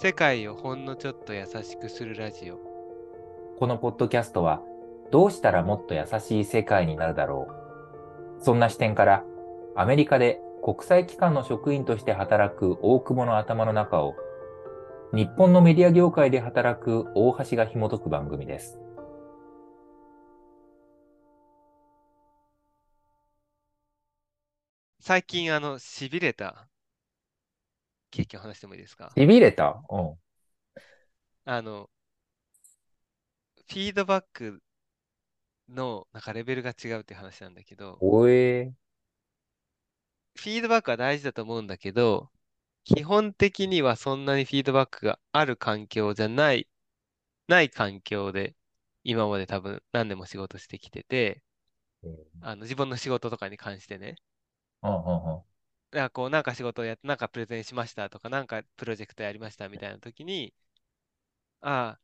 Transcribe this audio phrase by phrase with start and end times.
[0.00, 2.58] 世界をほんのちょっと優しくするラジオ。
[3.58, 4.60] このポッドキャストは
[5.12, 7.46] どうしたらもっと優しい世界になるだろ
[8.40, 8.42] う。
[8.42, 9.22] そんな視点から
[9.76, 14.16] アメリカで国際機関の職員として働く大久保の頭の中を
[15.12, 18.78] 日本のメディア業界で働く大橋が紐解く番組です。
[25.04, 26.68] 最近、あの、痺れた
[28.12, 29.10] 経験を話してもいいですか？
[29.16, 29.82] 痺れた？
[29.90, 30.14] うん。
[31.44, 31.88] あの、
[33.66, 34.62] フィードバック
[35.68, 38.72] のなんかレベルが違うっていう話なんだけど、おえ
[40.34, 42.28] フィードバックは大事だと思うんだけど、
[42.84, 46.68] 基本的にはそんなにフィードバックがある環境じゃない、
[47.48, 48.54] ない環境で
[49.04, 51.42] 今まで多分何年も仕事してきてて、
[52.02, 52.16] うん。
[52.42, 54.16] あの自分の仕事とかに関してね、
[54.82, 55.42] うんうん
[55.92, 60.52] だからこうなんか仕事をやって、なんかプレゼンしましたとか、なんかプロジェクトやりましたみたいな時に、
[61.60, 61.98] あ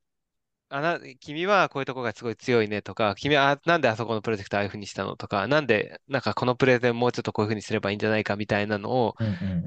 [0.70, 9.16] あ、あな、君はこういうとこがすごい強いねとか、君はあなんであそこのプロジェクトああいうふうにしたのとか、なんでなんかこのプレゼンもうちょっとこういうふうにすればいいんじゃないかみたいなのを、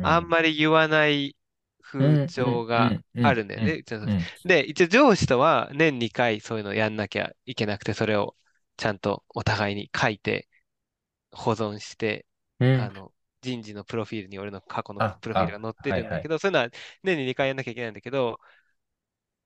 [0.02, 1.38] あんまり言わない
[1.82, 3.84] 風潮があるんだよね。
[4.46, 8.38] で、一応上司とは年2回そういうのやんなきゃいけなくて、それを
[8.78, 10.50] ちゃんとお互いに書いて
[11.32, 12.26] 保存して、
[12.60, 12.80] うん。
[12.82, 16.70] あの、人事のプロフィールに俺の過去のあプロフィールが載ってるんあはいはいだけど、そういうのは
[17.04, 18.40] 年に2回やんなきゃいけないんだけど、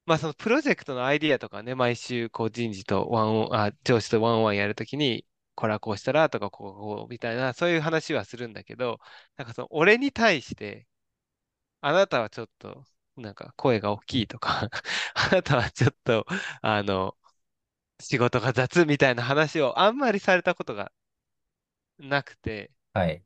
[0.05, 8.99] まあそのプロジェクトのアイディアとかね、毎週こう人事とワンあ、上司とワンワンやるときに、これはこうしたらとか、こう、こうみたいな、そういう話はするんだけど、
[9.37, 10.87] なんかその俺に対して、
[11.81, 12.85] あなたはちょっと、
[13.17, 14.69] なんか声が大きいとか、
[15.15, 16.25] あなたはちょっと、
[16.61, 17.17] あの、
[18.01, 20.91] 仕事が雑みたいな話をあんまりされたことが
[21.99, 23.23] なくて、はい。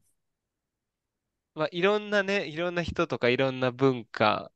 [1.59, 4.51] まあ、いろんなね、いろんな人とかいろんな文化、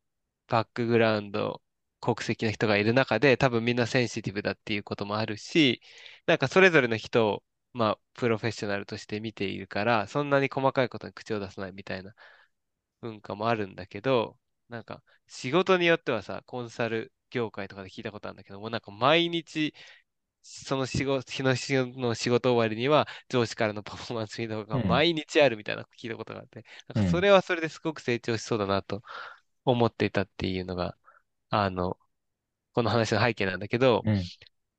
[0.48, 1.62] バックグラウンド、
[2.02, 5.82] 国籍の人がいる中で、多分みんなセンシティブだっていうこともあるし、
[6.28, 7.44] なんかそれぞれの人を、
[7.74, 12.14] まあ、プロフェッショナルとして見ているから、そんなに細かいことに口を出さないみたいな
[13.02, 14.38] 文化もあるんだけど、
[14.70, 19.74] なんか仕事によってはさ、コンサル業界とかで聞いたことあるんだけども、なんか毎日、
[20.46, 24.82] その仕事、日の仕事の仕事終わりには上司からのパフォーマンスフィードバックがうん。
[24.82, 27.04] 毎日あるみたいなの聞いたことがあって、なんうん。
[27.04, 29.02] かそれはそれですごく成長しそうだなと
[29.66, 30.98] 思っていたっていうのが、
[31.50, 31.98] あの、
[32.74, 34.32] この話の背景なんだけど、うん。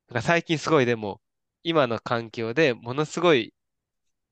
[0.08, 1.22] なんか最近すごいでも、
[1.64, 3.54] 今の環境でものすごい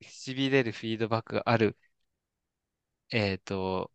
[0.03, 1.77] 痺れるフィードバックがある、
[3.11, 3.93] えっと、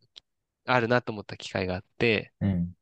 [0.66, 2.74] あるなと思った機会があって、うん。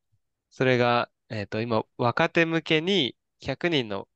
[0.51, 4.09] それが、えっと、今、若手向けに、100人の、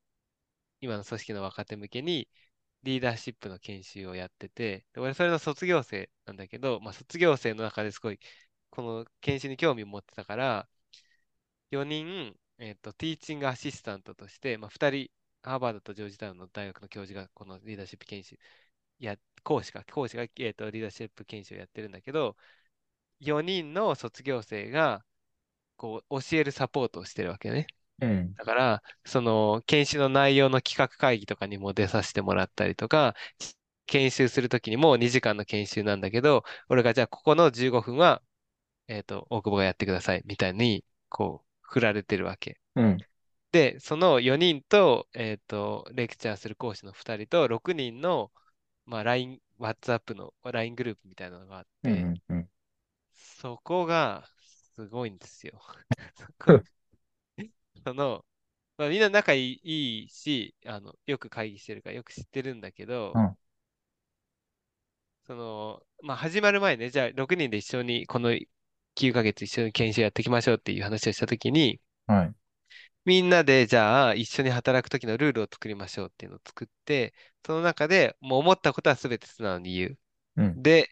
[0.81, 2.29] 今の組織の若手向けに、
[2.83, 8.19] リーダーシップの研修をやってて、俺それの卒業生なんだけど、まあ、卒業生の中ですごい、
[8.71, 10.69] この研修に興味を持ってたから、
[11.71, 18.39] 4人、えっと、ティーチングアシスタントとして、まあ、2人、ハーバードとジョージタウンの大学の教授がこのリーダーシップ研修、
[19.01, 22.37] や、講師か、講師が、えっと、リーダーシップ研修をやってるんだけど、
[23.21, 25.05] 4人の卒業生が、
[25.77, 27.67] こう、教えるサポートをしてるわけね。
[28.00, 28.37] うん。
[28.37, 33.15] だから、その、研修の内容の企画会議とかにも出させてもらったりとか、
[33.87, 38.22] 研修するときにも2時間の研修なんだけど、俺がじゃあここの15分は、
[38.89, 42.60] えっと、大久保がやってください、みたいに、こう、振られてるわけ。
[42.75, 42.99] うん。
[43.53, 48.33] で、その4人と、えっと、レクチャーする講師の2人と6人の、
[48.87, 51.93] まあ、LINE、WhatsApp の LINE グループみたいなのがあっうん。
[51.93, 52.22] て、うん。
[52.28, 52.49] うん。
[53.12, 54.28] そこが
[54.75, 55.60] すごいんですよ。
[57.85, 58.25] その、
[58.79, 63.37] まあ、みんな仲いいいいし、あの、よく会議してるからよく知ってるんだけど、うん
[65.27, 68.31] その、まあ、始まる前ね、じゃあ6人で一緒にこの
[68.95, 72.35] 9ヶ月一緒に研修やっていきましょうっていう話をしたときに、はい。
[73.05, 77.15] みんなでじゃあ一緒に働くときのルールを作りましょうっていうのを作って、
[77.47, 79.99] その中でもう思ったことは全て素直に言う。
[80.37, 80.63] うん。
[80.63, 80.91] で、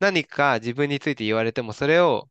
[0.00, 2.30] 何か自分について言われてもそれを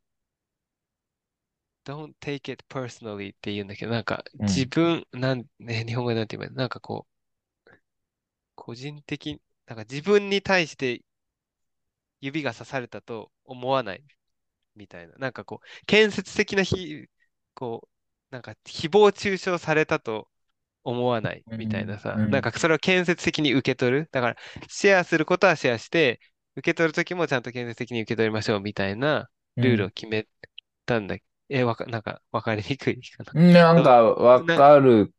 [1.86, 6.58] Don't take it personally って言うんだけど、なんかうん自分、なん、ね、日本語でなんて言えばいいの？
[6.58, 7.06] なんかこ
[7.66, 7.72] う、
[8.56, 11.02] 個人的、なんか自分に対して
[12.22, 14.04] 指が刺されたと思わない
[14.76, 15.14] みたいな。
[15.18, 17.06] なんかこう、建設的なひ、
[17.54, 17.88] こ
[18.32, 20.28] う、なんか誹謗中傷されたと
[20.84, 24.10] 思わないみたいなさ、うんうんなんかそれを建設的に受け取る？
[24.12, 24.36] だから、
[24.70, 26.20] シェアすることはシェアして、
[26.56, 30.28] 受け取るときもちゃんと建設的に受け取りましょうみたいなルールを決め
[30.86, 31.18] たんだ。
[31.50, 33.34] え、わか、なんか、わかりにくいかな。
[33.34, 33.54] うん。
[33.54, 35.14] なんか、わかる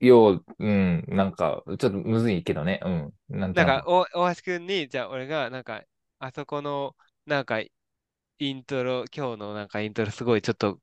[0.00, 1.04] よう、うん。
[1.08, 2.80] なんか、ちょっとむずいけどね。
[2.84, 3.14] うん。
[3.40, 3.84] なんとなんか。
[3.86, 5.82] お、大橋くんに、じゃあ俺が、なんか、
[6.18, 6.96] あそこの、
[7.26, 10.80] なんか、イントロ、今日のなんかイントロすごいちょっと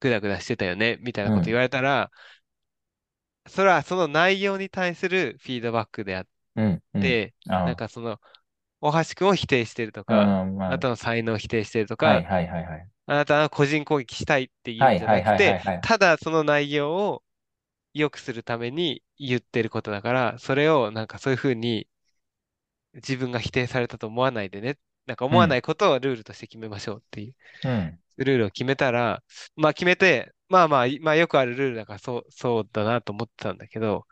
[0.00, 1.56] グダグダしてたよね、みたいなこと言うん。
[1.56, 2.10] われたら、
[3.48, 6.26] それはその内容に対するフィードバックであっ
[6.56, 6.82] うん。
[6.94, 7.18] うん。
[7.22, 7.34] て、
[7.64, 8.20] なんあかその、
[8.80, 12.88] 大橋君を否定してるとあ、か、うん、まあ、あなたの才能を否定してるとはいか、はいはいはい。
[13.06, 15.60] あなたは個人攻撃したいっていうんじゃないくて。
[15.82, 17.22] ただその内容を
[17.94, 21.88] 良くするために言ってることだから、それをなんかそういうふうに
[22.94, 24.78] 自分が否定されたと思わないでね。
[25.06, 25.58] なんか思わなうん。
[25.58, 27.34] いことをルールとして決めましょうっていう。
[27.64, 27.98] うん。
[28.16, 29.22] ルールを決めたら、
[29.56, 34.06] まあ決めて、まあまあ、いまあよくあるルールだからそう、そうだなと思ってたんだけど、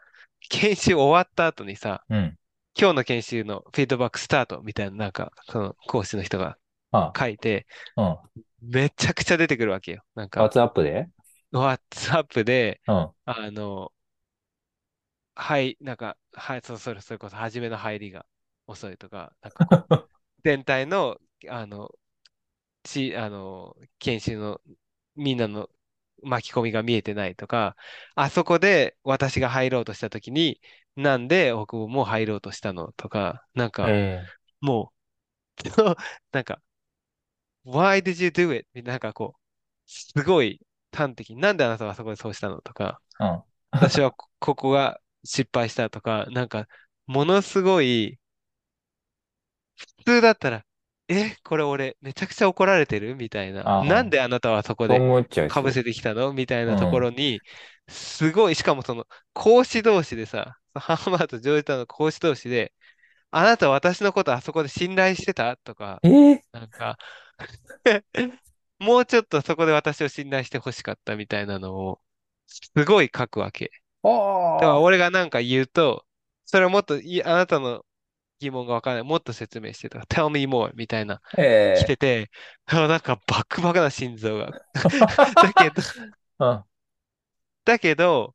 [0.51, 2.39] 研修終わった後にさ、うん。
[2.79, 6.59] 今日の研修のフィードバックスタートみたいな、なんか、その講師の人が
[6.91, 7.67] あ書いて、
[7.97, 8.19] うん。
[8.63, 10.05] めちゃくちゃ出てくるわけよ。
[10.15, 11.09] なんか、ワッツアップで
[11.53, 13.11] ？WhatsApp で、うん。
[13.25, 13.93] あの、
[15.35, 18.27] はい、なんか、はい、そう、それ、それこそ、初めの入りが
[18.67, 19.91] 遅いとか、なんかこう、
[20.45, 21.19] 全体の、
[21.49, 21.91] あの、
[22.85, 24.61] ち、あの、研修の
[25.17, 25.71] みんなの
[26.23, 27.77] 巻き込みが見えてないとか、
[28.15, 30.61] あそこで私が入ろうとしたときに、
[30.97, 34.25] なんで僕も入ろうとしたのとか、なんか、え
[34.61, 35.65] もう、
[36.33, 36.63] なんか、
[37.65, 38.67] Why did you do it?
[38.75, 39.41] な、なんかこう、
[39.87, 40.61] すごい
[40.93, 43.45] 端的に、なんであなたはあそこでそうしたのとか、えうん。
[43.73, 46.69] 私はこここが失敗したとか、なんか、
[47.07, 48.19] ものすごい、
[49.77, 50.65] 普通だったら、
[51.09, 53.17] え、これ俺めちゃくちゃ怒られてる？
[53.17, 53.69] みたいな。
[53.79, 55.05] なんであなたはそこで
[55.47, 56.33] かぶせてきたの？
[56.33, 57.01] みたいうなとこん。
[57.01, 57.43] ろに、
[57.89, 62.73] すごい、しかもその講師同士でさ、ハーバード、ジョージタの講師同士で、
[63.31, 65.57] あなたは私のことあそこで信頼してた？
[65.59, 66.99] とか、ええなんか
[68.79, 72.01] もうちょっとそこで私を信頼してほしかったみたいなのを、
[72.47, 73.71] すごい書くわけ。
[74.59, 76.07] だから俺がなんか言うと、
[76.47, 77.85] それはもっとい、あなたの
[78.41, 79.05] 疑問がわからない。
[79.05, 81.23] もっと説明してとか、tell me more みたいな、
[81.75, 82.31] 来ええてて、
[82.67, 84.53] あなんかバクバクな心臓が。
[85.41, 85.83] だけど、
[86.39, 86.65] うん。
[87.65, 88.35] だけど、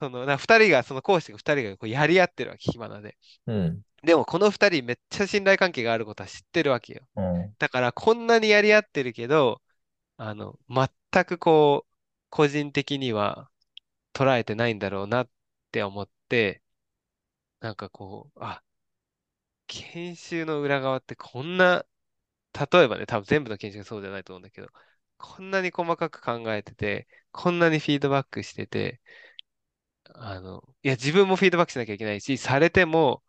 [0.00, 3.16] その、な二人が、その講師が二人がこうやり合ってるわけ、暇なで。
[3.46, 3.82] うん。
[4.02, 7.08] でも、この二人めっちゃ信頼関係があることは知ってるわけよ。
[7.16, 7.54] うん。
[7.58, 9.62] だから、こんなにやり合ってるけど、
[10.18, 11.92] あの、全くこう、
[12.30, 13.50] 個人的には
[14.14, 15.30] 捉えてないんだろうなっ
[15.72, 16.62] て思って、
[17.60, 18.62] なんかこう、あ、
[19.66, 21.84] 研修の裏側ってこんな、
[22.54, 24.68] 例えばね、多分全部の研修がそうじゃないと思うんだけど、
[25.18, 29.00] こんなに細かく考えてて、こんなにフィードバックしてて、
[30.18, 33.22] あの、いや、自分もフィードバックしなきゃいけないし、されても、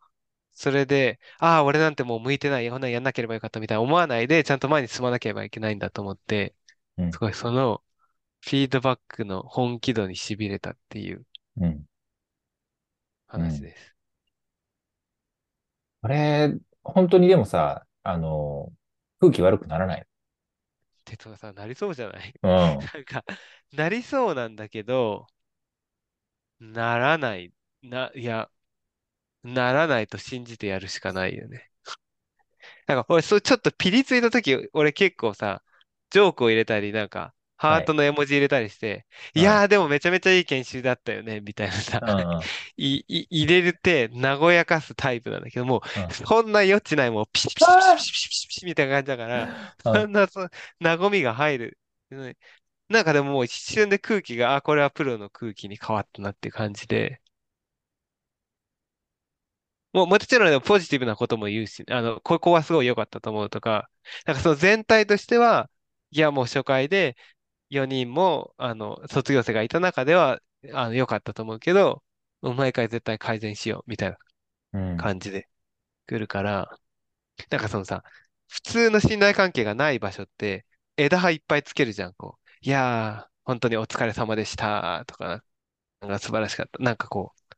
[0.53, 6.55] それで、ああ、俺なんてもう向いてない、こんなんやんなければよかったみたいな思わないで、ちゃんと前に進まなければいけないんだと思って、
[6.97, 7.83] うんすごいその
[8.41, 11.25] フィードバックの本気度に痺れたっていう
[11.57, 11.85] うん。
[13.27, 13.95] 話です。
[16.01, 16.53] あれ、
[16.83, 18.71] 本当にでもさ、あの、
[19.19, 20.07] 空気悪くならない？
[21.05, 22.33] 哲夫さん、なりそうじゃない？
[22.41, 22.91] うん。
[22.93, 23.23] なんか、
[23.73, 25.27] なりそうなんだけど、
[26.59, 27.51] ならない。
[27.81, 28.49] な、いや、
[29.43, 31.69] ならないと信じてやるしかないよね。
[32.87, 35.63] なんか、俺、そう、ちょっとピリついたとき、俺結構さ、
[36.09, 37.83] ジョークを入れたり、なんか、ハはい。
[37.83, 39.41] ートの絵文字入れたりして、うん。
[39.41, 42.39] いやー、でもめちゃめちゃいい研修だったよね、みたいなさ、うん。
[42.39, 42.49] うん。
[42.77, 46.17] い、い、入れるって、和やかすタイプなんだけど、もう、うん。
[46.27, 49.49] そんな余地ない、もう、ピシピシピシピあシピシピシピシみたいな感じだから。
[49.83, 50.47] そんな、そ、
[50.81, 51.79] 和みが入る。
[52.11, 52.37] うん
[52.89, 57.21] なんかでももう一瞬で空気が、あ、これはプロの空気に変わったなっていう感じで、
[59.93, 63.89] もうもちろんポジティブなことも言うし、あの、ここはすごい良かったと思うとか、
[64.25, 65.69] なんかその全体としては、
[66.11, 67.17] いやもう初回で
[67.69, 70.39] 4人も、あの、卒業生がいた中では、
[70.73, 72.03] あの、良かったと思うけど、
[72.41, 74.17] もう毎回絶対改善しよう、みたいな
[74.73, 74.97] うん。
[74.97, 75.49] 感じで
[76.07, 76.79] 来るから、
[77.51, 78.03] なんかそのさ、
[78.49, 80.65] 普通の信頼関係がない場所って、
[80.97, 82.46] 枝葉いっぱいつけるじゃん、こう。
[82.61, 85.43] いやー、本当にお疲れ様でした、とか、
[86.01, 86.79] なんか素晴らしかった。
[86.83, 87.55] なんかこう、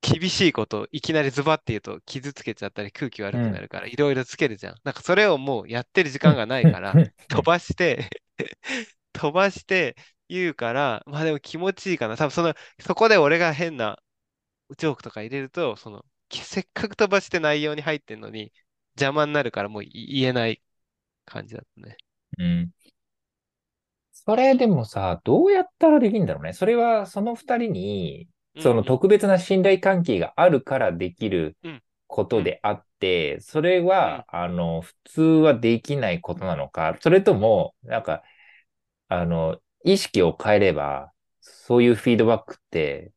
[0.00, 3.40] 厳しいことをいきなりズバって言うと傷つけちゃったり空気悪うん。
[3.40, 4.74] くなるから、いろいろつけるじゃん。
[4.84, 6.30] なんかそれをもうやってる時うん。
[6.30, 6.68] 間がないうん。
[6.68, 7.14] から、うん。
[7.28, 8.08] 飛ばして
[9.12, 9.96] 飛ばして
[10.28, 12.16] 言うから、まあでも気持ちいいかな。
[12.16, 13.98] 多分その、そこで俺が変な
[14.78, 18.52] ジョークとか入れると、その、きせっかく飛ばして内容に入ってんのに
[18.96, 19.90] 邪魔になるからもうい
[20.20, 20.62] 言えない
[21.26, 21.98] 感じだったね。
[22.38, 22.72] うん
[24.26, 26.52] それでもさ、どうやったらできるんだろうね。
[26.52, 28.28] それはその二人に、
[28.58, 31.82] その特別な信頼関係があるからできるうん。
[32.08, 34.20] ことうんであって、それうん。
[34.20, 38.22] は、あの、普通はできないことなのか、それとも、なんか、
[39.08, 43.12] あの、意識を変えれば、そういうフィードバックって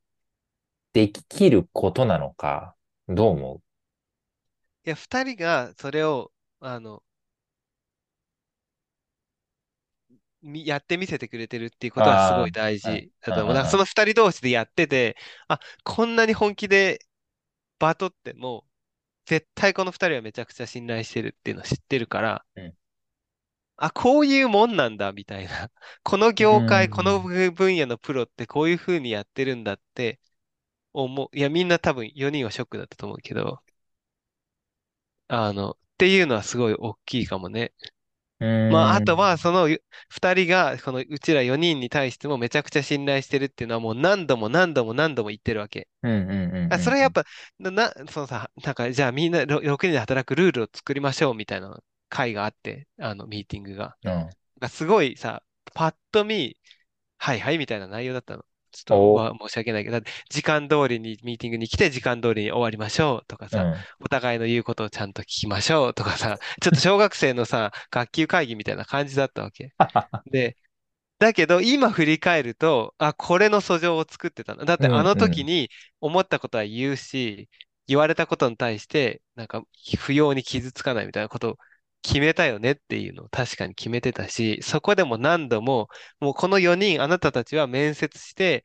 [0.93, 2.75] できることなのか、
[3.09, 3.63] どう思
[4.83, 7.01] いや、二人がそれを、あの、
[10.09, 12.79] みやってみせてくれてるっていうことはすごいあ大。
[12.79, 13.53] 事だと思う。
[13.53, 15.17] だからその二人同士でやってて、
[15.47, 16.99] あ、こんなに本気で
[17.79, 18.65] バトっても、
[19.25, 22.75] 絶対この二人はめちゃくちゃ信頼してるっていうのを知ってるから、うん。
[23.77, 25.71] あ、こういうもんなんだ、みたいな。
[26.03, 27.29] このう業界、このん。
[27.51, 30.19] 分野のプロってこういう風にやってるんだって
[30.93, 31.37] 思う。
[31.37, 33.63] いや、みんな多分4人はショックだったと思うけど、
[35.27, 37.73] あの、っていうのはすごい大きいかもね。
[38.39, 39.17] うまあ、あとん。
[39.17, 39.67] は、その
[40.09, 45.87] 二人が、このうちら4人に対してもめちゃくちゃ信頼してるっていうのはもう何度も何度も何度も言ってるわけ。
[46.03, 46.79] うんうんうんあ。
[46.79, 47.25] それはやっぱ、
[47.59, 53.97] な、なそのさ、なんか、じゃあみんなろ6人で働くルールを作りましょうみたいな会があって、あの、ミーティングが。
[54.03, 54.29] うん
[54.59, 55.43] がすごいさ、
[55.75, 56.57] パッと見、
[57.19, 58.45] はいはいみたいな内容だったの。
[58.71, 59.99] ちょっと、申し訳ないけど、
[60.29, 63.87] 時間通りにミーティングに来て、時間通りに終わりましょうとかさ、うん。
[63.99, 69.73] お互いの言うことをちゃんと聞きましょうとかさ、 ちょっと小学生のさ、学級会議みたいな感じだったわけ。
[70.31, 70.57] で、
[71.19, 74.65] だけど、今振り返ると、あ、これの訴状を作ってたの。
[74.65, 75.39] だっうてあのんうん。
[75.39, 77.49] 時に思ったことは言うし、
[77.87, 79.63] 言われたことに対して、なんか
[79.99, 81.57] 不要に傷つかないみたいなことを
[82.01, 85.87] 決めたよねっていうのを確かに決めてたし、そこでも何度も、
[86.19, 88.63] もうこの4人、あなたたちは面接して、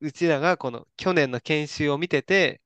[0.00, 2.60] うちらがこの去年の研修を見てて、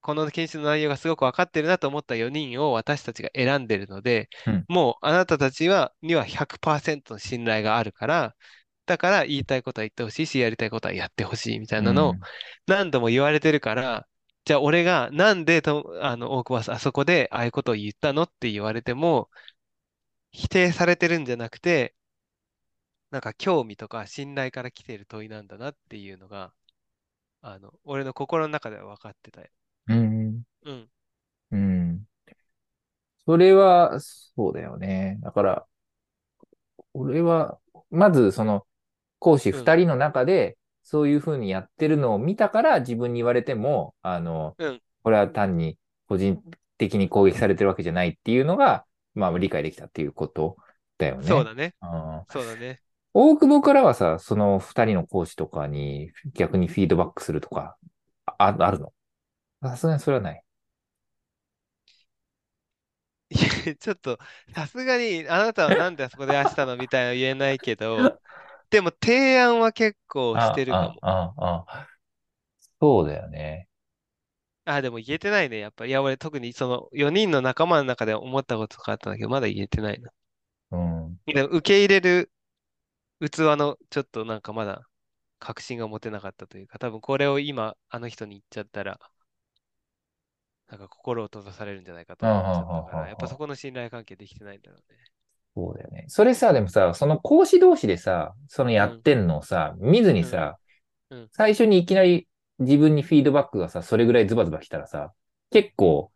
[0.00, 4.64] この研修の内容がすごく分かってるなと思った4人を私たちが選んでるので、うん。
[4.68, 8.36] もうあなたたちは、には100%の信頼があるから、
[8.86, 12.20] だから言いたいことは言ってほしいし、やりたいことはやってほしいみたいなのをうん。
[12.66, 14.06] 何度も言われてるから、
[14.44, 19.30] じゃあ俺がなんでと、あの、大久保さん、あそこでああいうことを言ったのって言われても、
[20.32, 21.94] 否定されてるんじゃなくて、
[23.10, 26.52] なんか興味とか信頼から来ている問いなんだなっていうのが、
[27.42, 29.48] あの、俺の心の中では分かってたよ。
[29.88, 30.42] うん。
[30.64, 30.90] うん、
[31.50, 32.06] うん。
[33.26, 35.18] それは、そうだよね。
[35.22, 35.66] だから、
[36.92, 37.58] 俺は、
[37.90, 38.66] まず、その、
[39.18, 44.80] 講師うん、二人の中で、そういうふうにやってるのを見たから自分に言われても、あの、うん。
[45.02, 45.76] これは単に
[46.08, 46.40] 個人
[46.78, 50.56] 的に攻撃されてるわけじゃないっていうのが、まあ理解できたっていうこと
[50.98, 51.26] だよね。
[51.26, 51.74] そうだね。
[51.82, 52.80] うん、そうだね。
[53.12, 57.76] 大久保からはさ、その二人の講師とかに逆にフィードバックするとか、
[58.26, 58.92] あ、あるの？
[59.62, 60.42] さすがにそれはない。
[63.30, 63.36] い
[63.66, 64.18] やちょっと、
[64.54, 66.76] さすがに、あなたはなんであそこでああしたの？
[66.76, 68.20] みたいなの言えないけど、
[68.70, 71.02] でも提案は結構しあ、あ、てるかも。
[71.02, 71.88] あ、あ、
[72.80, 73.68] そうだよね。
[74.66, 75.58] あ、でも言えてないね。
[75.58, 75.90] やっぱり。
[75.90, 80.10] いや、俺特にその4人の仲間の中で思ったこととかあったんだけど、まだ言えてないな。
[80.70, 81.18] うん。
[81.26, 82.30] でも受け入れる
[83.20, 84.88] 器のちょっとなんかまだ
[85.40, 89.00] 確信が持てなかったというか、多分これを今あの人に言っちゃったら、
[90.68, 94.98] なんか心を閉ざされるんじゃないかと思っうん、ちゃったから、やっぱそこの信頼関係できてないんだろうね。
[95.56, 96.04] そうだよね。
[96.08, 100.58] それさ、でもさ、その講師同士でさ、そのうん、やってんのをさ、見ずにうん、さ、
[101.10, 101.30] うん。
[101.32, 102.28] 最初にいきなり
[102.60, 105.12] 自分にフィードバックがさ、それぐらいズバズバ来たらさ、
[105.50, 106.10] 結構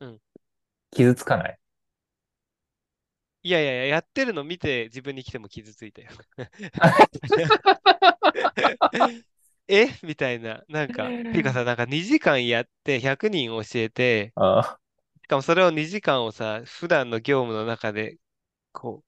[0.00, 0.20] うん
[0.92, 1.58] 傷つかない？
[3.42, 6.08] いやいやいや、やってるの見て自分に来ても傷ついたよ。
[9.68, 9.88] え？
[10.02, 10.62] みたいな。
[10.68, 14.78] なんか、ていうかさ、なんか2時間やって100人教えて、あ
[15.24, 18.18] しかもそれを2時間をさ、普段の業務の中で、
[18.74, 19.04] こ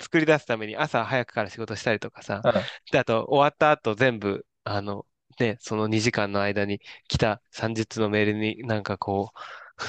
[0.00, 5.06] う、作り出すために朝早くから仕事したりとかさ、あ、で、あと終わった後全部、あの、
[5.40, 9.38] ね、その2時間の間に来た30通のメールになんかこう、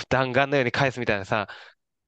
[0.09, 1.47] 弾丸のように返すみたいなさ、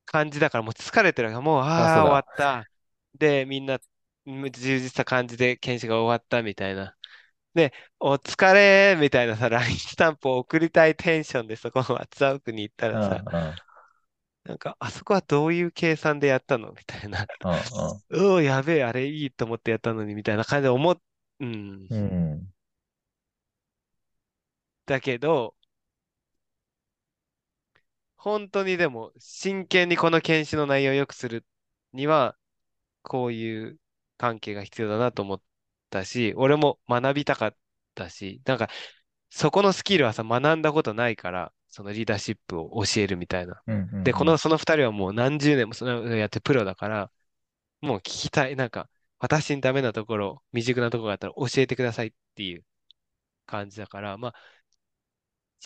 [0.06, 2.20] 感じだからもう疲れてるから、もう、うん、あ、ああ、終わ。
[2.22, 2.70] った。
[3.18, 3.80] で、みんな、
[4.26, 6.96] うん充実した感じで研修が終わったみたいな。
[7.54, 13.62] で、お疲れーみたいなさ、LINE スタンプを送りたいテンションでそこの WhatsApp に行ったうん、らさ、うん、
[14.44, 17.26] なんか、あそこはどういう計算でやったのみたいな。
[18.10, 21.00] うん、 うお、やべえ、あれいいと思ってやったのに、みたいな感じで思っ、
[21.40, 21.88] うん。
[21.90, 22.54] うん、
[24.86, 25.56] だけど、
[28.18, 31.46] 本当にでも、真剣にこの研修の内容を良くする
[31.94, 32.38] には、
[33.04, 33.80] こういう
[34.18, 35.42] 関係が必要だなと思っ
[35.90, 37.58] たし、俺も学びたかっ
[37.96, 38.70] たし、なんか、
[39.32, 43.62] そこのスキルはさ、学んだことないから、そのリーダーシップを教えるみたいな。
[43.68, 47.12] うん、うで、この、ん、その二人はもう何十年もそのやってプロだから、
[47.82, 52.66] もう聞きたい、なんか、私にダメなところ、未熟なところがあったら教えてくださいっていう
[53.48, 54.36] 感じだから、まあ、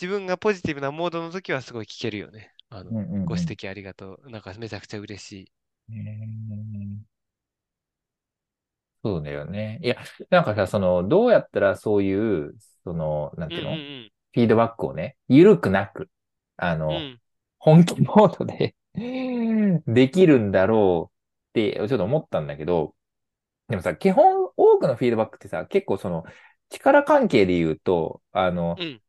[0.00, 2.54] 自分がポジティブなモードの時はすごい聞けるよね。
[2.68, 3.24] あの、うん、うん、うん。
[3.24, 4.30] ご指摘ありがとう。
[4.30, 5.52] なんかめちゃくちゃ嬉しい。
[5.88, 7.06] うん
[9.02, 9.78] そうだよね。
[9.82, 9.96] いや、
[10.30, 12.14] なんかさ、その、どうやったらそうい
[12.48, 16.10] う、その、なんうんうていうのんフィードバックをね、ゆるくなく、
[16.56, 16.96] あうん。
[16.96, 17.20] うの、ん。
[17.58, 18.74] 本気モードで
[19.86, 21.10] できるんだろ
[21.54, 22.94] うって、ちょっと思ったんだけど、
[23.68, 26.24] でもさ、基本多くのフィードバックってさ、結構その
[26.70, 29.02] 力関係で言うと、あの、うん、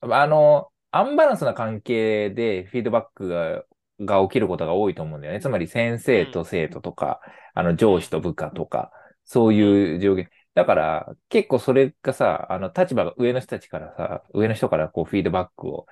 [0.00, 3.64] あの、アンバランスな関係でフィードバックが、
[4.00, 5.40] が起きることが多いと思うんだよね。
[5.40, 7.20] つまり先生と生徒とか、
[7.54, 8.92] あの上司と部下とか、
[9.24, 10.30] そういう上限。
[10.56, 15.86] だから結構それがさ、あの立場が上の人たちからさ、上の人からこうフィードバックを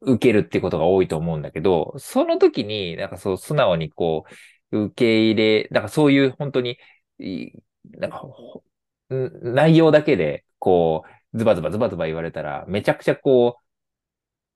[0.00, 4.24] 受けるってことが多いと思うんだけど、その時になんかそう素直にこ
[4.70, 6.78] う受け入れ、なんかそういう本当に、
[7.98, 8.22] なんか
[9.10, 13.58] 内容だけでこうズバズバズバズバ言われたら、めちゃくちゃこ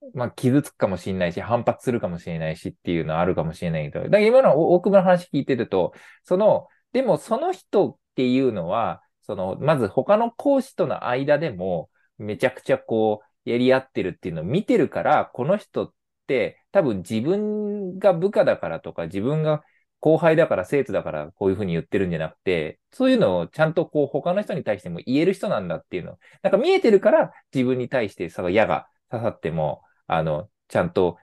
[0.03, 5.93] う、まあ、傷つくかもしれないし、反発するかもしれないしっていうのはあるかもしれないけど、だから今の大久保の話聞いてると、
[6.25, 15.93] その、でもその人っていうのは、その、まず他の講師との間でも、めちゃくちゃこう、やり合ってるっていうのを見てるから、この人っ
[16.27, 19.65] て多分自分が部下だからとか、自分が
[20.01, 26.19] 後輩だから生徒だからこういうふうに言ってるんじゃなくて、そういうのをちゃんとこう他の人に対しても言える人なんだっていうの。
[26.43, 31.19] なんか見えてるから自分に対してその矢が刺さっても、あの、ちゃんと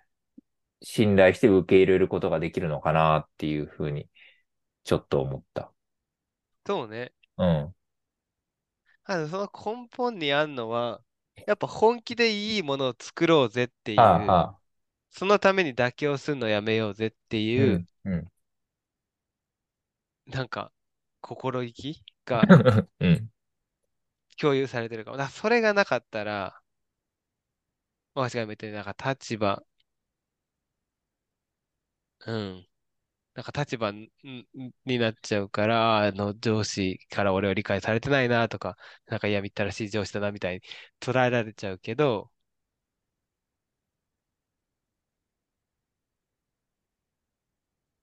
[0.81, 4.10] 信頼して受け入れることができるのかなっていうふうに、
[4.83, 5.72] ちょっと思った。
[6.65, 7.13] そうね。
[7.38, 7.75] うん。
[9.05, 11.01] あのその根本にあんのは、
[11.48, 14.74] やっぱ本気でいいものを作ろうぜっていああ、う、ああ。
[15.12, 17.88] そのために妥協するのやめようぜってういう、ん。
[18.05, 18.31] うん。
[20.27, 20.74] なんか、
[21.22, 22.03] 心意気？
[22.25, 22.51] が
[23.00, 23.29] うん。
[24.38, 25.17] 共有されてるかも。
[25.17, 26.62] だそれがなかったら、
[28.15, 29.63] 間違いも言ってなんか立場、
[32.25, 32.67] うん。
[33.36, 34.10] なんか立場に
[34.86, 40.62] なっちゃうから、あの上司から俺を理解されてないなとか、なんか嫌みったらしい上司だなみたいに
[41.00, 42.32] 捉えられちゃうけど、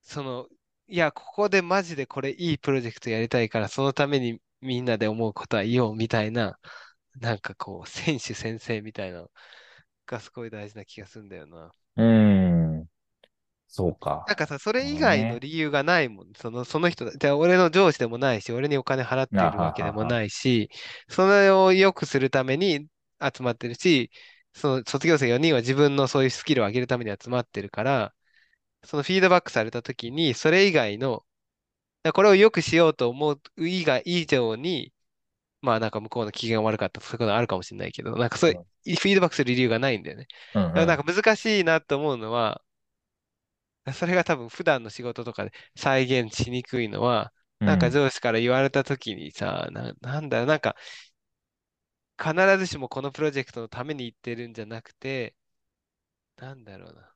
[0.03, 0.49] その、
[0.89, 6.59] いや、ここでマジでこれいいプロジェクトやりたいから、そのためにみんなで思うことは言おうみたいな、
[7.17, 9.31] なんかこう、選手先生みたいなの
[10.07, 11.73] がすごい大事な気がするんだよな。
[11.97, 12.60] うん。
[13.71, 14.27] そうか。
[14.27, 15.41] なんかさ、それ以外のね。
[15.41, 16.33] 理由がないもん。
[16.35, 20.05] その、その人だ、じゃあ俺の上司でもないし、俺にお金払ってるわけでも。
[20.05, 20.71] ないし、
[21.09, 22.89] それを良くするために
[23.35, 24.11] 集まってるし、
[24.55, 28.15] その卒業生4人は自分のそういうスキルを上げるために集まってるから、
[28.85, 31.25] そのフィードバックされた時に、それ以外の、
[32.03, 34.93] だこれを良くしようと思う以外以上に、
[35.63, 38.55] まあなんか向こうの機嫌が悪かったとかそういうことあるかもしれないけど、なんかそうい
[38.95, 40.27] うフィードバックする理由がないんだよね。
[40.55, 42.63] うんだからなんうか難しいなと思うのは、
[43.95, 47.65] それが多分普段の仕事とかで再現しにくいのは、ん。
[47.65, 48.01] なんかうん。
[48.01, 50.77] 上司から言われた時にさ、な、なんだろう、なんか
[52.17, 55.35] 必ずしもこのプロジェクトのために言ってるんじゃなくて、
[56.39, 57.15] なんだろうな。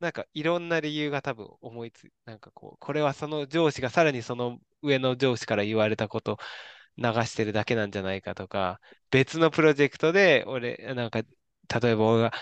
[0.00, 6.38] なんかいろんな理由が多分思いつ、なんかこう、これはその上司がさらにその上の上司から言われたこと
[6.98, 12.32] 流してるだけなんじゃないかとか、別のプロジェクトで俺、なんか、例えば俺が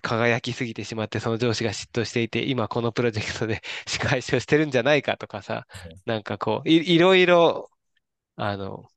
[0.00, 5.66] 輝きすぎてしまって、その上司が嫉妬していて、今このプロジェクトで仕返しをしてるんじゃないかとかさ、
[6.04, 7.70] なんかこう、い、いろいろ、
[8.36, 8.88] あの、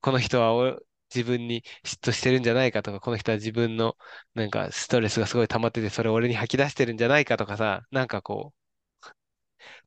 [0.00, 0.80] この人はお
[1.14, 3.96] 自分に嫉妬してるんじゃないかとか、この人は自分の
[4.34, 8.58] なんかストレスがすごい溜まってて、それを俺に吐き出してるんじゃないかとかさ、なんかこう、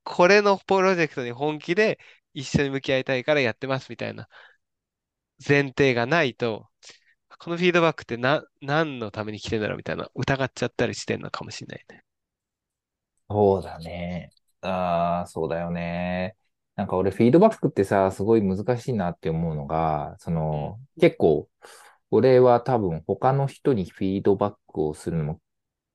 [0.04, 2.00] これのプロジェクトに本気で
[2.34, 4.28] 一緒に向き合いたいからやってますみたいな
[5.46, 6.70] 前提がないと、
[7.44, 12.06] このフィードバックってな、何のために来てんだろうみたいな疑っちゃったりしてんのかもしれないね。
[13.30, 14.34] そうだね。
[14.62, 16.36] ああ、そうだよね。
[16.76, 20.62] なんか俺フィードバックってさ、すごい難しいなって思うのが、そうん。
[20.62, 21.50] の、結構、
[22.12, 25.42] 俺は多分他の人にフィードバックをするのも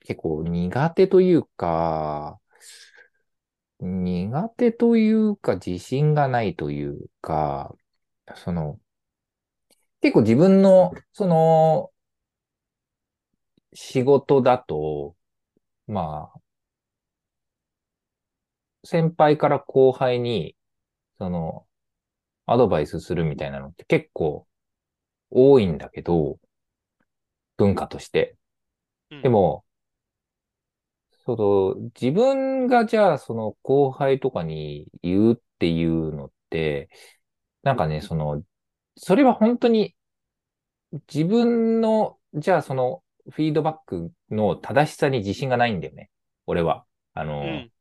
[0.00, 2.40] 結構苦手というか、
[3.80, 7.74] 苦手というか自信がないというか、
[8.36, 8.80] その、
[10.00, 11.90] 結構自分の、その、
[13.74, 15.14] 仕事だと、
[15.86, 16.40] まあ、
[18.84, 20.56] 先輩から後輩に、
[21.18, 21.66] その、
[22.46, 24.46] アドバイスするみたいなのって結構
[25.30, 26.38] 多いんだけど、
[27.56, 28.36] 文化として。
[29.10, 29.22] うん。
[29.22, 29.64] でも、
[31.24, 36.88] その、自分がじゃあその後輩とかに言うっていうのって、
[37.62, 38.42] なんかね、その、
[38.96, 39.94] それは本当に
[41.12, 46.10] 自分の、じゃあそのフィードバックの正しさに自信がないんだよね。
[46.46, 46.84] 俺は。
[47.14, 47.72] あうの、ん。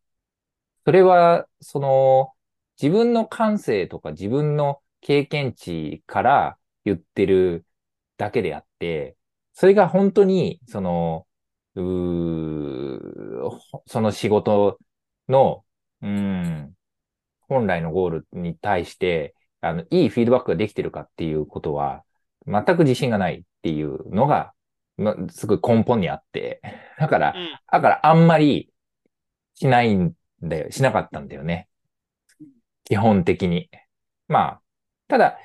[0.86, 2.34] それは、その、
[2.82, 7.66] 自分の感性とか自分の経験値から言ってる
[8.18, 9.16] だけであって、
[9.54, 11.28] それが本当に、その、
[11.76, 11.82] う
[13.88, 14.80] その仕事
[15.28, 15.66] の、
[16.02, 16.74] うん、
[17.48, 22.04] 本来のゴールに対して、あの、いいフィードバックができてるかっていうことは、
[22.48, 24.54] 全く自信がないっていうのが、
[24.98, 26.62] ますごい根本にあって、
[27.00, 27.52] だから、うん。
[27.72, 28.72] だからあんまり
[29.56, 31.68] しないんだよ、しなかったんだよね。
[32.84, 33.70] 基本的に。
[34.28, 34.62] まあ、
[35.08, 35.38] ただ、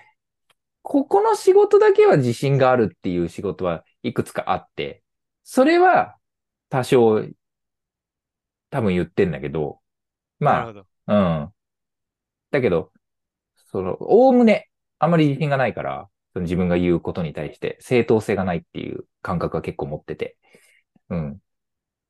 [0.82, 5.02] ここの仕事だけは自信があるっていう仕事はいくつかあって、
[5.44, 6.16] それは
[6.68, 7.24] 多少
[8.70, 9.80] 多分言ってんだけど、
[10.38, 10.72] ま。
[11.06, 11.52] あ、うん。
[12.50, 12.92] だけど、
[13.70, 20.36] その、おおむねあまり自信がないから、その自分が言うことに対して正当性がないっていう感覚は結構持ってて。
[21.10, 21.40] うん。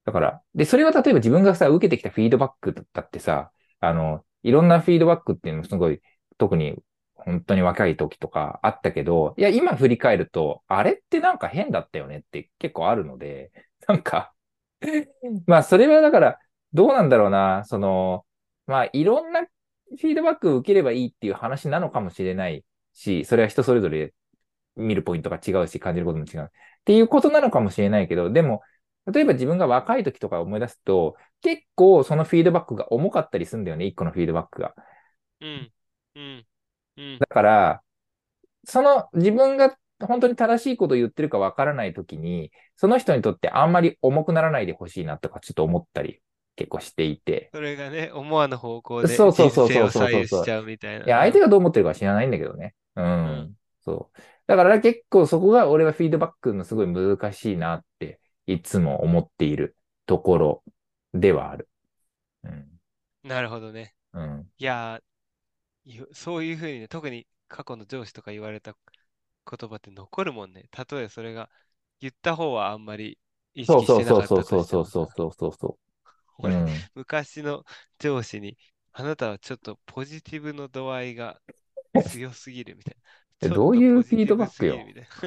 [0.04, 6.00] だから、で、それは例えば自分がさ、受けてきたフィードバックだってさ、あの、いろんなフィードバックっていうのもすごい、
[6.38, 6.76] 特に
[7.14, 13.52] 本当に若い時とかあったけど、いや、今振り返ると、あれってなんか変だったよねって結構あるので、
[13.88, 14.32] なんか、
[15.46, 16.38] まあ、それはだから、
[16.72, 18.24] どうなんだろうな、その、
[18.66, 19.46] まあ、いろんな
[19.90, 24.14] フィードバックを受ければいいっていう話なのかもしれないし、それは人それぞれ
[24.76, 26.44] 見るポイントが違うし、感じることも違う。
[26.44, 26.48] っ
[26.84, 28.62] ていうことなのかもしれないけど、でも、
[29.12, 34.74] 例えば自分が若い時とか思い出すと、結構そのフィードバックが重かったりするんだよね、一個のフィードバックが。
[35.40, 35.72] うん。
[36.14, 36.46] うん。
[36.96, 37.18] うん。
[37.18, 37.82] だから、
[38.64, 46.22] その自分が本当に正しいことを言ってるかわからない時に、その人にとってあんまり重くならないでほしいなとかちょっと思ったり
[46.60, 47.52] 結構していて。
[47.52, 51.06] それがね、思わぬ方向でそうそうそう人生をそうそうそう左右しちゃうみたいな。
[51.06, 52.74] いや、相手がどう思ってるかは知らないんだけどね。
[52.96, 53.04] うん。
[53.06, 54.20] んそう。
[54.46, 60.64] だから結構そこが俺はフィードバックのすごい難しいなっていつも思っているところ
[61.14, 61.68] ではある。
[62.44, 62.80] うん。
[63.22, 63.94] なるほどね。
[64.12, 64.50] うん。
[64.58, 65.02] いや
[66.12, 68.74] そういうふうにね、特に過去の上司とか言われた
[69.50, 70.66] 言葉って残るもんね。
[70.70, 71.50] たとえそれが
[72.00, 73.18] 言った方はあんまり
[73.54, 75.72] 意そう識してそうそうなかったとそうしてもさそうそうそうそうそう。
[75.72, 75.89] う
[76.42, 76.68] 俺、ん。
[76.94, 77.64] 昔の
[77.98, 78.56] 上司に、
[78.92, 81.40] あなたはちょっとポジティブの度合いが
[82.10, 83.00] 強すぎるみたいな。
[83.48, 84.78] どういうフィードバックよ？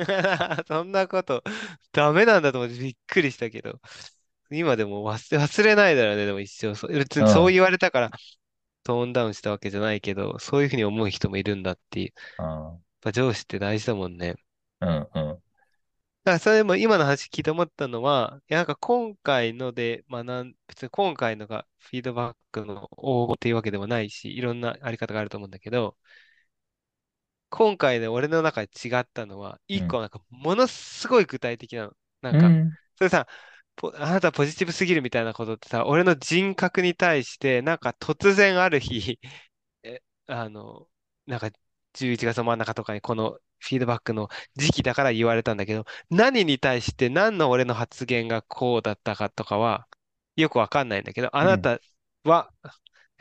[0.67, 1.43] そんなこと、
[1.91, 3.79] ダメなんだと思ってびっくりしたけど、
[4.51, 6.91] 今でも忘れ忘れないだろうね、でも一生そう。
[6.91, 8.11] 別にそう言われたから、
[8.83, 12.13] トーンダウンしたわけじゃないけど、そういうふうに思う人もいるんだっていう。
[12.43, 13.11] うん。
[13.11, 14.35] 上司って大事だもんね。
[14.81, 15.07] うん。
[15.13, 15.43] うん。
[16.23, 25.97] だからそれも今の話聞いて思ったのは、いやなんか今回ので学ん、別に今回のがフィードバックの応募っていうわけでもないし、いろんなあり方があると思うんだけど、
[27.49, 31.93] 今回ね、俺の中で違ったのは、一個なんかものすごい具体的なの。
[32.21, 32.77] なんか、うん。
[32.97, 33.27] それさ、
[33.75, 39.19] ポあなたポジティブすぎるみたいなことってさ、俺の人格に対して、なんか突然ある日、
[39.83, 40.89] え、あの、
[41.27, 41.51] なんか
[41.93, 49.87] 11月の真ん中とかにこのフィードバックの時期だから言われたんだけど、何に対して何の俺の発言がこうだったかとかは、
[50.35, 51.79] よくわかんないんだけど、あなた
[52.23, 52.51] は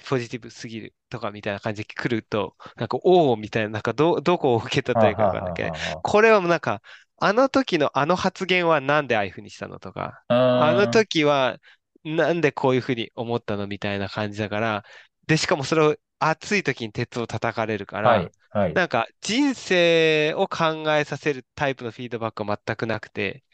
[0.09, 5.71] ポジティブすぎるとかみたいな感じで来ると、なんか、おおみたいな、なんかど、どこを受けたらいいかわかんないけど、
[6.03, 6.83] これはもうなんか、
[7.19, 11.59] あの時のあの発言はなんでああいうふうにしたのとか、ああの時は
[12.05, 14.85] なんでこういうふうに思ったのみたいな感じだから、
[15.27, 15.97] で、しかもそれを
[16.31, 18.33] 暑い時に鉄を叩かれるから、はい。
[18.51, 18.75] はい。
[18.75, 23.45] なんか人生を考えさせるタイプのフィードバックは全くなくて、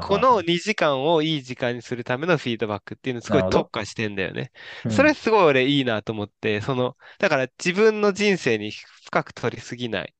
[0.00, 4.52] この2時間をいい時間にするためのフィードバックっていうのをすごい特化してんだよね。
[4.84, 10.14] うんそれすごい俺いいなと思って、その、だから自分の人生に深く取りすぎない。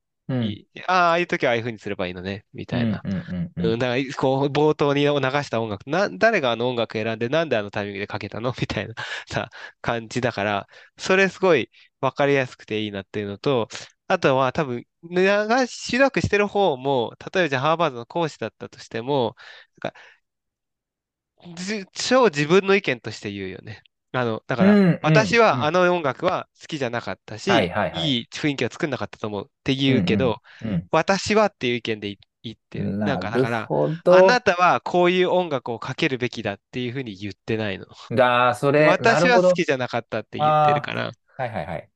[0.87, 3.03] ああ、ああいう時はああいう風にすればいいのね、みたいな。
[3.03, 5.09] うん、うんだから、こう、冒頭に流
[5.43, 8.53] した音楽、な、誰があの音楽選んで、なんであのタイミングでかけたの？
[8.59, 8.93] みたいな
[9.29, 9.49] さ、
[9.81, 10.67] 感じだから、
[10.97, 11.69] それすごい
[12.01, 13.67] わかりやすくていいなっていうのと、
[14.07, 15.17] あとは多分、流
[15.67, 19.35] し、指導してる方も、例えばじゃあハーバードの講師だったとしても、
[19.83, 19.99] なんか、
[21.55, 23.81] じ超自分の意見として言うよね。
[24.11, 30.37] あの、だから、私はあの音楽は好きじゃなかったし、はいはい雰囲気は作んなかったと思うって言うけど、
[30.91, 32.85] 私はっていう意見でい言ってる。
[32.91, 37.85] うんなんかだから、ほあどなたはこういう音楽をかけるべきだっていうふうに言ってないの。
[38.11, 41.11] だ、それ、私は好きじゃなかったって言ってるから。
[41.39, 41.89] はいはいはい。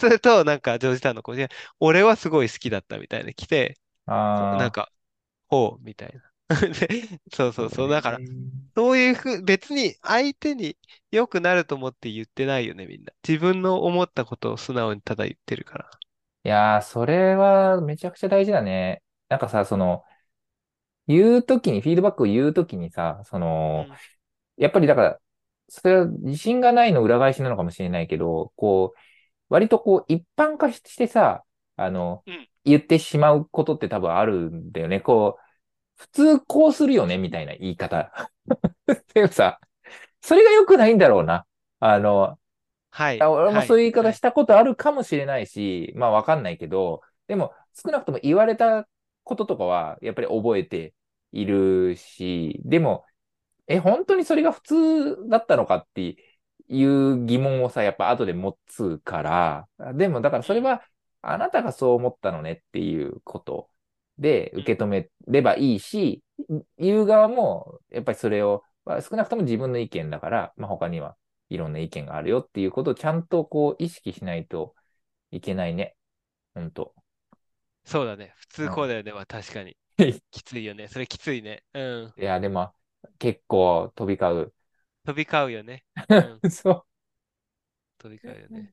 [0.00, 1.48] それと、なんか、ジョージタウンの子で、
[1.80, 4.92] 俺はすごい好きだったみたいな来て、あーなんか、
[5.48, 6.22] ほう、みたいな。
[6.70, 6.88] で
[7.32, 7.90] そうそうそう。
[7.90, 8.22] だから
[8.76, 10.78] そういうふう、別に相手に
[11.12, 13.12] 良くなると思って言ってないよね、みんな。
[13.28, 15.90] 自分の思ったことを素直にただ言ってるから。
[16.44, 19.02] いやー、それはめちゃくちゃ大事だね。
[19.28, 20.04] なんかさ、その、
[21.06, 24.00] 言うときに、フィードバックを言うときにさ、その、うん
[24.56, 25.20] やっぱりだから、
[25.70, 28.98] それは自信がないの裏返しなのかもしれないけど、こう、
[29.48, 31.44] 割とこう、一般化してさ、
[31.76, 35.00] あのうん、言ってしまうことって多分あるんだよね。
[35.00, 35.42] こう、
[35.96, 38.12] 普通こうするよね、みたいな言い方。
[39.14, 39.60] でもさ、
[40.22, 41.46] それが良くないんだろうな。
[41.80, 42.38] あの、
[42.90, 43.22] はい。
[43.22, 43.68] あ俺もはい。
[43.68, 44.14] そういう言い方はい。
[44.14, 48.88] したことあるかもしれないし、まあわかんないけど、でも少なくとも言われた
[49.24, 50.94] こととかはやっぱり覚えて
[51.32, 53.04] いるし、でも、
[53.70, 56.16] え、本当にそれが普通だったのかって
[56.68, 60.82] いう疑問をさ、やっぱ後で持つから、でもだからそれは
[61.22, 63.70] あなたがそう思ったのねっていうこと
[64.18, 64.50] で。
[64.54, 66.24] 受け止めればいいし、
[66.78, 71.16] 言う側もやっぱりそれを、まあ少なくとも自分の意見だから、まあ他には
[71.50, 74.74] いろんな意見があるよっていうことをちゃんとこう意識しないと
[75.32, 75.96] いけないね。
[76.54, 76.94] ほんと。
[77.84, 78.32] そうだね。
[78.36, 78.66] 普うん。
[78.66, 79.12] 通こうだよね。
[79.12, 79.76] まあ確かに。
[79.98, 80.88] い きついよね。
[80.88, 81.62] それきついね。
[81.74, 82.14] うん。
[82.16, 82.74] や、でも
[83.18, 84.54] 結構飛び交う。
[85.04, 85.84] 飛び交うよね。
[86.16, 86.42] うん。
[86.50, 86.86] そう
[87.98, 88.72] 飛び交うよね。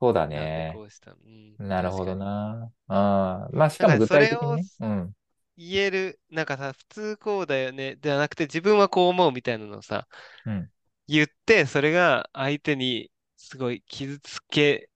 [0.00, 0.82] そうだね。
[1.24, 1.58] うん。
[1.58, 2.16] なるほど。
[2.16, 2.72] な。
[2.88, 4.66] あまあ、しだかも具それを体的にね。
[4.80, 5.14] うん。
[5.56, 7.96] 言える、なんかさ、普通こうだよね。
[7.96, 10.08] ではなくて自分はこう思うみたいなのをさ、
[10.44, 10.70] うん。
[11.08, 14.88] 言って、それが相手にすごい傷つけ、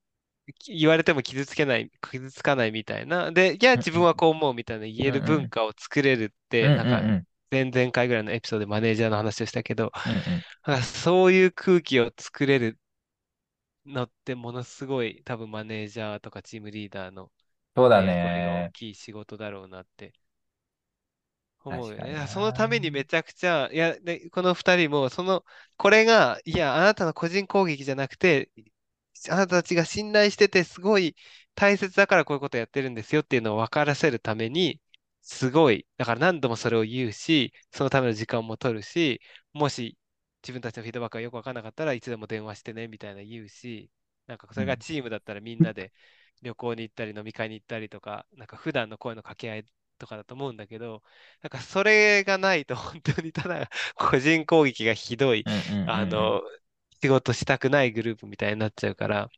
[0.66, 3.32] 言われても傷つけない、傷つかないみたいな。
[3.32, 9.92] で、いや、自分はこう思うみたいな言える文うん化を作れるっうんて、なんか、うん前々回ぐらいのエピソードでマネージャーの話をしたけど、
[11.04, 12.78] そういう空気を作れる
[13.86, 17.30] のってものすごい多分マネージャーとかチームリーダーの
[17.74, 18.72] そうだ役割が大ね。
[18.72, 20.12] きい仕事だろうなって
[21.64, 22.26] 思うよね。
[22.28, 22.68] そのたな。
[22.68, 25.44] めにめちゃくちゃ、いや、で、この二人も、その、
[25.76, 28.50] これが、いや、あなたの個人攻撃じゃなくて、
[29.30, 31.16] あなたたちが信頼してて、すごい
[31.54, 34.80] 大切だからこういうことやってるんですよっていうのを分からせるために、
[35.28, 39.20] すごい、だから何度もそれを言うし、そのための時間も取るし、
[39.52, 39.98] もし
[40.42, 43.90] 自分たちのフィードバックがよく分からなかったらいつでも電話してねみたいな言うし、
[44.28, 44.80] なんかそれがうん。
[44.80, 45.92] チームだったらみんなで
[46.42, 49.64] 旅行に行ったり飲み会に行ったりとか、なんか普段の声の掛け合い
[49.98, 51.02] とかだと思うんだけど、
[51.42, 55.46] なんかそれがないと本当にただ個人攻撃がひどい、
[55.84, 56.42] あの、
[57.02, 59.28] 仕事したくないグループみたいになっちゃうから、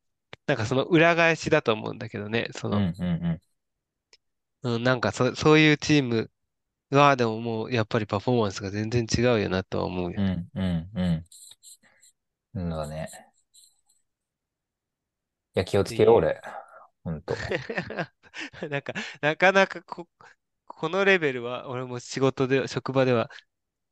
[0.47, 3.25] なんかその裏返しだと思うんだけどね、その、うんうん。
[3.25, 3.43] うん
[4.63, 4.83] うん。
[4.83, 6.31] なんかそ、そういうチーム
[6.91, 10.21] が、でももうやっぱりパフォーマンスが全然違うよなとは思うよ。
[10.21, 11.25] うんうんうん。
[12.55, 13.09] うんだね。
[15.55, 16.41] いや、気をつけよう、俺。
[17.05, 17.23] ほん。
[17.23, 17.35] と。
[18.71, 20.09] なんか、なかなかこ、
[20.67, 23.31] このレベルは、俺も仕事で、職場では、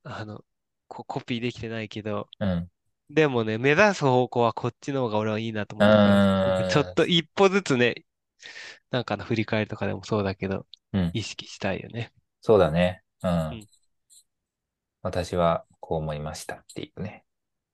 [0.05, 0.45] あの、
[0.89, 2.71] こコピーできてないけど、うん。
[3.11, 6.95] でもね、目指す方向はこっちの方が俺はいいなと思ってるから、ちょっ。
[6.95, 8.05] と一歩ずつね、
[8.97, 11.11] なんかの振り返りとかでもそうだけど、うん。
[11.13, 12.15] 意識したいよね。
[12.41, 13.03] そうだね。
[13.23, 13.31] うん。
[13.31, 13.67] うん。
[15.03, 17.27] 私はこう思いましたっていうね、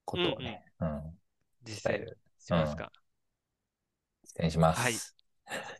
[0.04, 0.16] こ。
[0.18, 0.88] とをね、うん。
[0.88, 1.18] うん。
[1.68, 1.88] し
[2.50, 2.90] ますか？
[4.24, 4.92] 失礼しまはい。
[4.94, 5.16] す。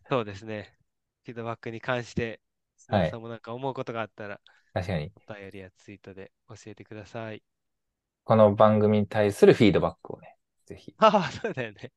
[0.09, 0.79] そうですね。
[1.25, 2.41] フィードバックに関して、
[2.77, 3.07] 砂はい。
[3.07, 4.41] 田さんもなんか思うことがあったら、
[4.73, 5.11] 確かに。
[5.29, 7.43] お便りやツイートで教えてください。
[8.23, 11.91] この番組に対するフィードバックをね、ぜひああ、そうだよね。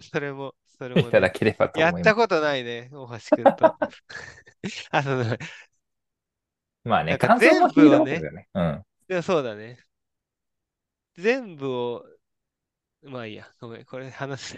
[0.00, 1.12] それも、それいもね。
[1.12, 2.12] ただければとやっ思います。
[2.12, 3.76] たことないね、大橋くんと。
[4.90, 5.38] あ、そうだ。
[6.84, 8.30] まあね、感想も全部をね。
[8.54, 8.82] うん。
[9.08, 9.78] いや、そうだね。
[11.16, 12.06] 全部を、
[13.02, 14.56] まあいいや、ごめん、これ話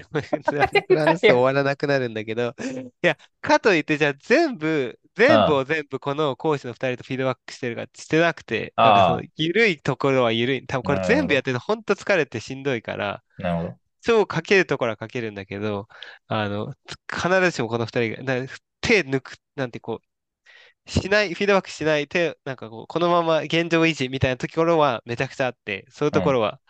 [0.95, 2.55] 話すと終わらなくなるんだけど、
[3.03, 10.67] いや、かといって、じゃあ全部、全部を全部この講師の二人とフィードバックしてるかしてなくて、なんかその、あ、緩いところは緩い。
[10.67, 11.01] 多分これ。
[11.01, 13.79] 全部やってると本当疲れてしんどいから、なるほど。
[14.03, 15.89] 超かけるところはかけるんだけど、
[16.27, 16.75] あの、
[17.13, 18.47] 必ずしもこの二人が、な
[18.81, 20.01] 手抜く、なんてこ
[20.87, 26.21] う、しない、フィードバックしない、手、なんかこう、このまま現状維持みたいなところはめちゃくちゃあって、そういううん。
[26.21, 26.61] ところは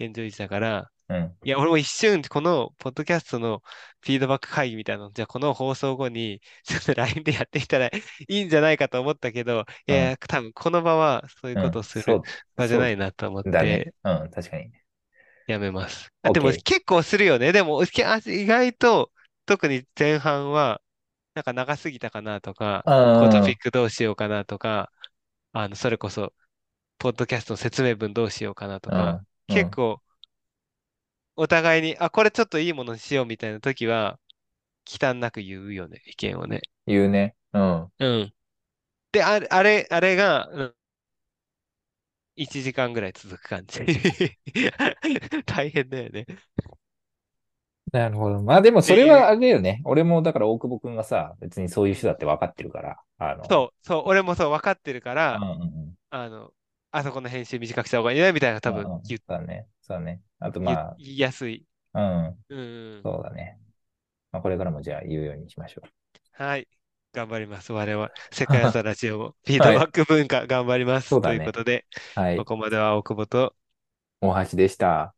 [0.00, 1.36] 現状維持だから、うん。
[1.44, 3.60] いや、俺も一瞬、このポッドキャストの
[4.00, 7.92] フィードバック会議みたいなの、じゃあこの放送後に、ちょっと LINE でやってきたらい
[8.28, 9.94] いんじゃないかと思ったけど、いうん。
[9.94, 11.62] やいや、多分この場はそういううん。
[11.62, 12.22] ことをする
[12.56, 13.82] 場じゃそないなと思っうだね。
[13.82, 14.30] て、うん。
[14.30, 14.72] 確かに。
[15.46, 16.08] やめます。
[16.22, 16.62] あ、でも OK。
[16.64, 17.52] 結構するよね。
[17.52, 19.12] でも、けあ意外と、
[19.46, 20.80] 特に前半は、
[21.34, 22.86] なんか長すぎたかなとか。
[23.12, 24.92] このトピックどうしようかなとか、
[25.52, 26.34] あの、それこそ、
[26.98, 29.68] ポッドキャストの説明文どうしようかなとか、うん。
[29.68, 30.02] 結構、
[31.36, 34.18] お互いに、あ、これちょっといいものにしようみたいな時は、
[34.84, 36.62] 忌憚なく言うよね、意見をね。
[36.86, 37.36] 言うね。
[37.52, 37.92] うん。
[37.98, 38.34] うん。
[39.12, 40.76] で、あれ、あれ、あれが、うん
[42.36, 43.80] 1時間ぐらい続く感じ。
[45.46, 46.26] 大変だよね。
[47.92, 48.42] なるほど。
[48.42, 49.28] まあでもそれは。
[49.28, 49.80] あれだよね。
[49.84, 52.08] 俺もだから大久保くんがさ、別にそういう人うん。
[52.08, 55.54] だって分かってるから、あの、そう、そう、俺もそう分かってるかうんら、う
[55.90, 56.54] んあの、
[56.92, 58.76] あそこの編集短くした方がいいね、みたいな多うん。
[58.76, 59.02] うんうん。
[59.02, 59.68] 分言、そうだね。
[59.82, 60.22] そうだね。
[60.38, 61.66] あと言、ま言いやすい。
[61.92, 62.44] あ、うん。
[62.48, 63.04] うん。
[63.04, 63.60] そうだね。
[64.32, 65.90] まあこれからもじゃあ言うようにしましょう。
[66.32, 66.68] はい。
[67.14, 67.72] 頑張ります。
[67.72, 68.10] 我々。
[68.32, 69.80] 世界朝ラジオも、 フィードはい。
[69.80, 71.08] バック文化頑張ります。
[71.08, 71.52] というこそうだね。
[71.52, 72.36] とで、はい。
[72.36, 73.54] ここまでは大久保と、
[74.20, 75.14] 大橋でした。